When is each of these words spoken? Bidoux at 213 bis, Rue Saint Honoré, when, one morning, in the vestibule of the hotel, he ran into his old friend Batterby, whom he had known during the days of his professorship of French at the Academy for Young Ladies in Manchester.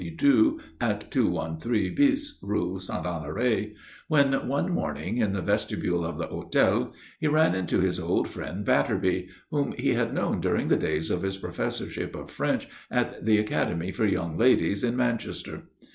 Bidoux 0.03 0.59
at 0.79 1.11
213 1.11 1.93
bis, 1.93 2.39
Rue 2.41 2.79
Saint 2.79 3.05
Honoré, 3.05 3.75
when, 4.07 4.33
one 4.47 4.71
morning, 4.73 5.17
in 5.17 5.31
the 5.33 5.43
vestibule 5.43 6.03
of 6.03 6.17
the 6.17 6.25
hotel, 6.25 6.91
he 7.19 7.27
ran 7.27 7.53
into 7.53 7.79
his 7.81 7.99
old 7.99 8.27
friend 8.27 8.65
Batterby, 8.65 9.27
whom 9.51 9.73
he 9.77 9.89
had 9.93 10.11
known 10.11 10.41
during 10.41 10.69
the 10.69 10.75
days 10.75 11.11
of 11.11 11.21
his 11.21 11.37
professorship 11.37 12.15
of 12.15 12.31
French 12.31 12.67
at 12.89 13.23
the 13.27 13.37
Academy 13.37 13.91
for 13.91 14.07
Young 14.07 14.39
Ladies 14.39 14.83
in 14.83 14.97
Manchester. 14.97 15.65